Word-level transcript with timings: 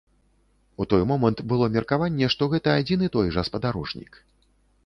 У 0.81 0.85
той 0.93 1.03
момант 1.11 1.43
было 1.53 1.67
меркаванне, 1.75 2.31
што 2.37 2.49
гэта 2.57 2.69
адзін 2.81 3.07
і 3.09 3.11
той 3.17 3.27
жа 3.37 3.41
спадарожнік. 3.51 4.23